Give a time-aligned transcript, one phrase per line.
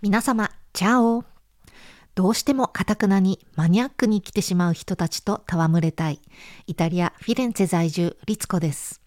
[0.00, 1.24] 皆様、チャオ
[2.14, 6.20] どうしてもカタクナにマニアックに来てしまう人たちと戯れたい、
[6.68, 9.00] イタリア・フィレンツェ在住、リツコです。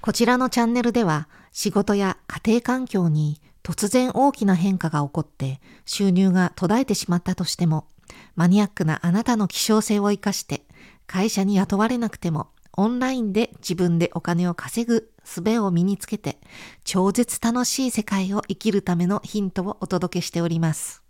[0.00, 7.86] こちらのチャンネルでは、仕事や家庭環境に突然大きな変化が起こって収入が途絶えてしまったとしても、
[8.34, 10.66] マニアックなあなたの希少性を活かして、
[11.06, 16.38] 会社に雇われなくてもオンラインで自分でお金を稼ぐ術を身につけて、
[16.84, 21.02] 超絶楽しい世界を生きるためのヒントをお届けしております。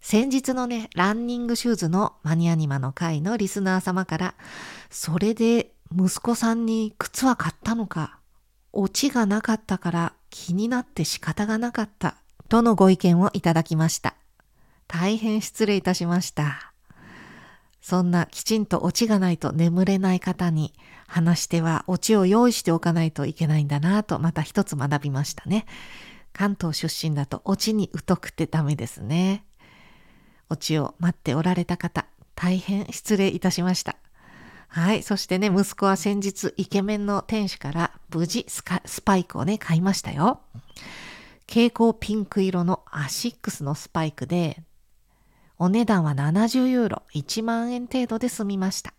[0.00, 4.34] 先日のね、ランニングシューズのマニアニマの会のリスナー様から、
[4.90, 8.18] それで息子さんに靴は買ったのか、
[8.72, 12.16] オチがなかったから気になって仕方がなかった、
[12.48, 14.14] とのご意見をいただきました。
[14.88, 16.73] 大変失礼いたしました。
[17.84, 20.72] そんなきちんとオチがないと眠れない方に
[21.06, 25.66] 話してはオチを用意しておかないといけないんだなとまた一つ学びましたね。
[26.32, 29.44] 関東出身だとオチに疎くてダメですね。
[30.48, 33.96] オチを待っておられた方、大変失礼いたしました。
[34.68, 35.02] はい。
[35.02, 40.40] そしてね、息子は先日イケメンの店主から無事スパイクをね、買いましたよ。
[41.46, 44.62] 蛍光ピンク色のアシックスのスパイクで
[45.58, 48.94] お値段は70ユーロ、1万円程度で済みました。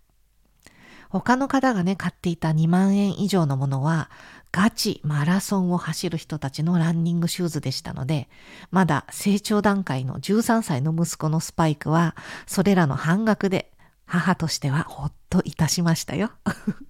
[1.10, 4.10] 他の方がね、買っていた2万円以上のものは、
[4.52, 8.30] ガチマラソンを走る人たちのランニングシューズでしたので、
[8.72, 12.16] まだ成長段階の13歳の息子のスパイクは、
[12.48, 13.72] それらの半額で、
[14.06, 16.32] 母としてはほっといたしましたよ。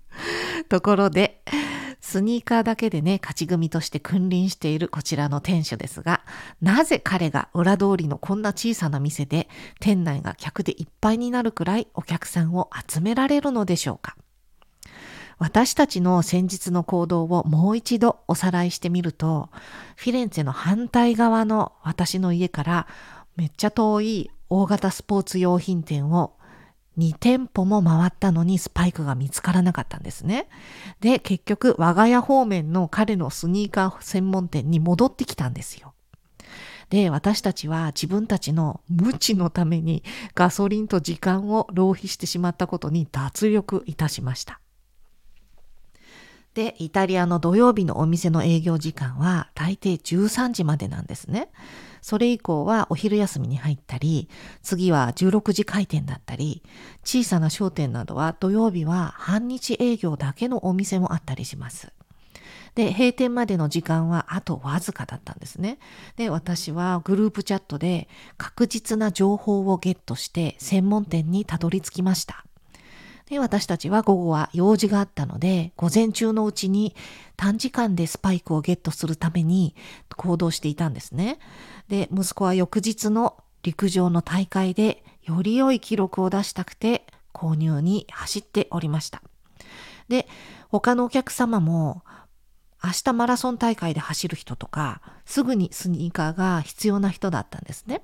[0.69, 1.41] ところで、
[2.15, 6.21] スニーカーだけでね、勝ち組として君臨しているこちらの店主ですが、
[6.61, 9.49] なぜ彼が裏通りのこんな小さな店で
[9.81, 14.15] 店内が客でいっぱいになるくらいお客さんを集められるのでしょうか。
[15.39, 19.49] 私たちの先日の行動をもう一度おさらいしてみると、
[19.97, 22.87] フィレンツェの反対側の私の家から
[23.35, 26.37] めっちゃ遠い大型スポーツ用品店を
[26.97, 30.47] 2店舗も回ったのにスパイクが見つからなかったんですね。
[31.01, 35.93] で、結局我が家方面の彼のスニーカー専門店に戻ってきたんですよ。
[36.89, 40.03] で、私たちは自分たちの無知のために
[40.35, 44.59] ガソリンと時間を浪費してしまったことに脱力いたしました。
[46.55, 51.49] で、イタリアの土曜日のお店の営業時間は大抵13時までなんですね。
[52.01, 54.29] それ以降はお昼休みに入ったり、
[54.63, 56.63] 次は16時開店だったり、
[57.03, 61.91] 小さな商店などは土曜日は半日営業だけのお店もあったりします。
[62.73, 65.77] で、閉店までの時間はあとわずかだったんですね。
[66.15, 72.44] で、私はグループチャットで確実な情報をゲットして専門店にたどり着きました。
[73.29, 76.95] で、私たちは午後は用事があったので、午前中のうちに
[77.35, 79.75] 短時間でスパイクをゲットするために
[80.15, 81.39] 行動していたんですね。
[81.87, 89.23] で、息子は翌日の陸上の大会でより良い記録を出したくて購入に走っておりました。
[90.07, 90.27] で、
[90.69, 92.03] 他のお客様も
[92.83, 98.03] 明日マラソン大会で走る人とか、すぐにスニーカーが必要な人だったんですね。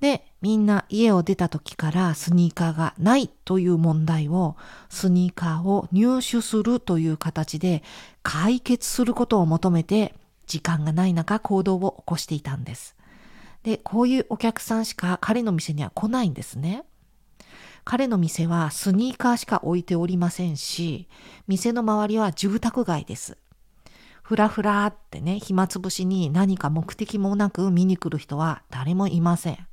[0.00, 4.56] で、みんな家を出た時からスニーカーがないという問題を
[4.88, 7.82] スニーカーを入手するという形で
[8.22, 10.14] 解決することを求めて
[10.46, 12.96] 時間がない中行動を起こしていたんです。
[13.64, 16.84] で、こういうお客さんしか彼の店には来ないんですね。
[17.84, 21.08] 彼の店はスニーカーしか置いておりませんし、
[21.48, 23.36] 店の周りは住宅街です。
[24.22, 29.67] ふらふらってね、暇つぶしに何か目的もなく見に来る人は誰もいません。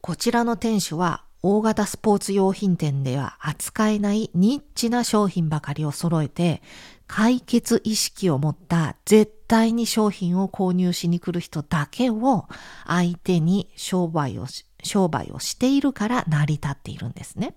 [0.00, 6.62] こちらの店主は大型スポーツ用品店では扱えないニッチな商品ばかりを揃えて、
[7.06, 12.46] 解決意識を持った絶対に商品を購入しに来る人だけを
[12.86, 14.46] 相手に商売を
[14.82, 17.54] 商売をしているから成り立っているんですね。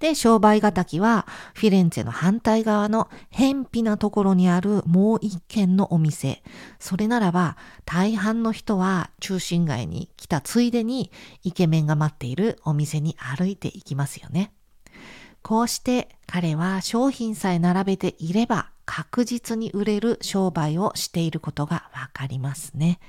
[0.00, 6.42] で、商売敵はフィレンツェの反対側の偏僻なところにあるもう一軒のお店。
[6.78, 14.52] それならば大半の人は中心街に来たついでにイケメンが待っているお店に歩いていきますよね。
[15.42, 23.00] こうして彼は商品さえ並べていれば確実に売れる商売をしていることがわかりますね。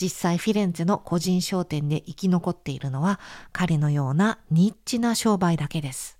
[0.00, 3.18] 実際フィレンツェの個人商店で生き残っているのは
[3.52, 6.19] 彼のようなニッチな商売だけです。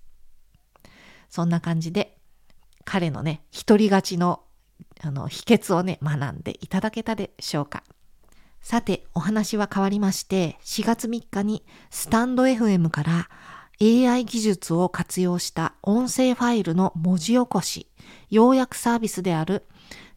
[1.31, 2.17] そんな感じで、
[2.83, 4.43] 彼のね、一人勝ちの
[4.99, 7.83] あの秘訣をね、学んでいただけたでしょうか。
[8.61, 13.29] さて、お話は変わりまして、4月3日にスタンド FM から
[13.81, 17.87] AI 技術を活用した音声ファイルの文字起こし、
[18.29, 19.65] 要約サービスである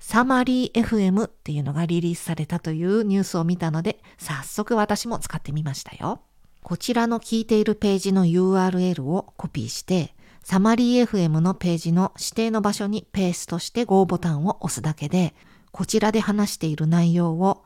[0.01, 6.21] サマリー FM っていうのがリリースされたというニュースを見たので、早速私も使ってみましたよ。
[6.63, 10.15] こちらの聞いているページの URL をコピーして、
[10.45, 15.35] サマリー FM のページの指定の場所にペーストして Go ボタンを押すだけで、
[15.73, 17.65] こちらで話している内容を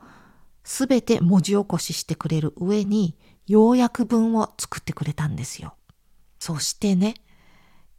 [0.63, 3.17] すべて文字起こししてくれる上に、
[3.47, 5.73] 要約文を作ってくれたんですよ。
[6.39, 7.15] そしてね、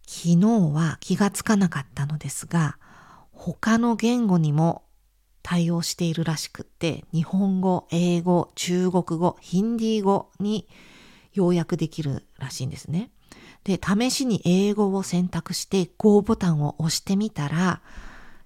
[0.07, 0.37] 昨日
[0.73, 2.79] は気がつかなかったのですが、
[3.33, 4.85] 他の言語にも
[5.43, 10.67] 対応しているらしくって、日本語、英語、中国語、ヒンディー語に
[11.35, 13.11] 要約できるらしいんですね。
[13.65, 17.81] で、試しに英語を選択して Go ボタンを押してみたら、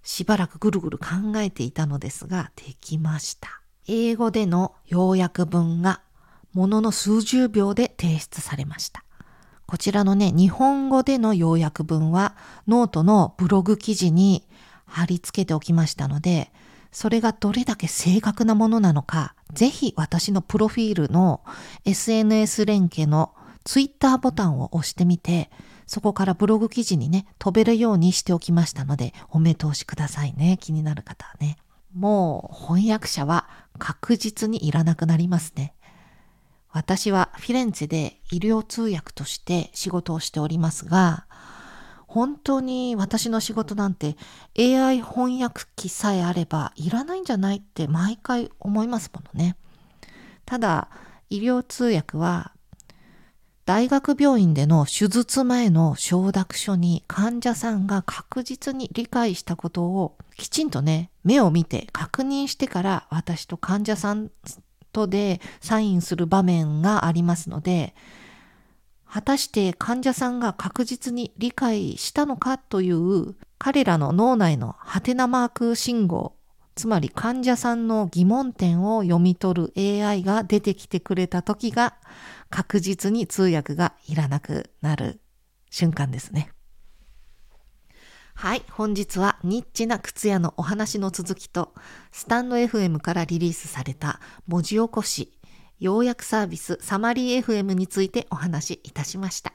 [0.02, 3.60] しばらくぐるぐる考えていたのですが、できました。
[3.86, 6.00] 英語での要約文が
[6.52, 9.04] ものの数十秒で提出されました。
[9.66, 14.46] こちらのね、日本語での要約文はノートのブログ記事に
[14.84, 16.52] 貼り付けておきましたので、
[16.92, 21.42] それがどれだけ正確なものなのか、ぜひ私のプロフィールの
[21.84, 23.34] SNS 連携の
[23.64, 25.50] Twitter ボタンを押してみて、
[25.86, 30.58] そこからブログ記事にね、飛べるようにしておきましたので、お目通しくださいね。
[30.60, 31.56] 気になる方はね。
[31.94, 35.74] もう翻訳者は確実にいらなくなりますね。
[36.70, 41.26] 私はフィレンツェで医療通訳として仕事をしておりますが、
[42.06, 44.16] 本当に私の仕事なんて
[44.58, 49.56] AI 翻訳機さえあればいらないんじゃないって毎回思いますものね。
[50.44, 50.88] ただ、
[51.30, 52.53] 医療通訳は
[53.66, 64.30] 大学病院での手術前の承諾書に患者さんが確実に理解したことをきちんとね、目を見て確認してから私と患者さん
[64.92, 67.94] とでサインする場面がありますので、
[69.08, 76.34] 果たして患者さんが確実に理解したのかという彼らの脳内のハテナマーク信号、
[76.74, 81.94] つまり患者さんの疑問点を読み取る AI が出てきてくれた時が
[82.54, 85.18] 確実に通訳がいらなくなる
[85.70, 86.52] 瞬間ですね。
[88.32, 91.74] はい、本日はニッチな靴屋のお話の続きと、
[92.12, 95.36] スタンド FM からリリースされた文字起こし、
[95.80, 99.52] 要約サービスサマリー FM についてお話しいたしました。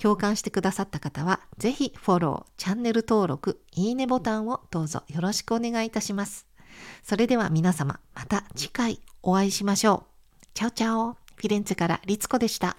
[0.00, 6.46] 共感してくださった方は、ぜひフォロー、チャンネル登録、いいねボタンをどうぞよろしくお願いいたします。
[7.02, 10.06] それでは皆様、また次回お会いしましょ
[10.40, 10.46] う。
[10.54, 12.78] チャオチャオ、フィレンツェから律子でした。